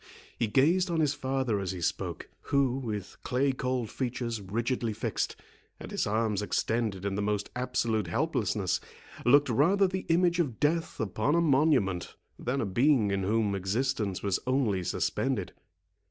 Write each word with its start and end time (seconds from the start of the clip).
He 0.35 0.47
gazed 0.47 0.89
on 0.89 0.99
his 0.99 1.13
father 1.13 1.59
as 1.59 1.73
he 1.73 1.79
spoke, 1.79 2.27
who, 2.45 2.77
with 2.79 3.17
clay 3.21 3.51
cold 3.51 3.91
features 3.91 4.41
rigidly 4.41 4.93
fixed, 4.93 5.35
and 5.79 5.91
his 5.91 6.07
arms 6.07 6.41
extended 6.41 7.05
in 7.05 7.13
the 7.13 7.21
most 7.21 7.51
absolute 7.55 8.07
helplessness, 8.07 8.79
looked 9.27 9.47
rather 9.47 9.87
the 9.87 10.07
image 10.09 10.39
of 10.39 10.59
death 10.59 10.99
upon 10.99 11.35
a 11.35 11.39
monument, 11.39 12.15
than 12.39 12.61
a 12.61 12.65
being 12.65 13.11
in 13.11 13.21
whom 13.21 13.53
existence 13.53 14.23
was 14.23 14.39
only 14.47 14.83
suspended. 14.83 15.53